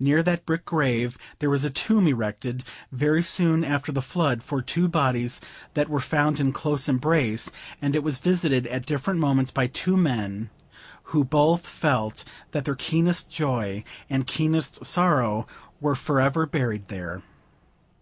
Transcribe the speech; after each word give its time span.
Near 0.00 0.22
that 0.22 0.46
brick 0.46 0.64
grave 0.64 1.18
there 1.38 1.50
was 1.50 1.62
a 1.62 1.68
tomb 1.68 2.06
erected, 2.06 2.64
very 2.90 3.22
soon 3.22 3.64
after 3.64 3.92
the 3.92 4.00
flood, 4.00 4.42
for 4.42 4.62
two 4.62 4.88
bodies 4.88 5.42
that 5.74 5.90
were 5.90 6.00
found 6.00 6.40
in 6.40 6.52
close 6.52 6.88
embrace; 6.88 7.50
and 7.82 7.94
it 7.94 8.02
was 8.02 8.18
visited 8.18 8.66
at 8.68 8.86
different 8.86 9.20
moments 9.20 9.50
by 9.50 9.66
two 9.66 9.94
men 9.98 10.48
who 11.12 11.22
both 11.22 11.66
felt 11.66 12.24
that 12.52 12.64
their 12.64 12.74
keenest 12.74 13.28
joy 13.28 13.84
and 14.08 14.26
keenest 14.26 14.86
sorrow 14.86 15.46
were 15.82 15.94
forever 15.96 16.46
buried 16.46 16.88
there. 16.88 17.20